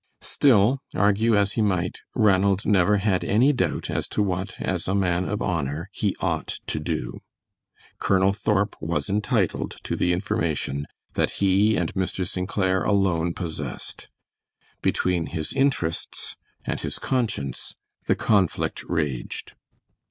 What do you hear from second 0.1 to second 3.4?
Still, argue as he might, Ranald never had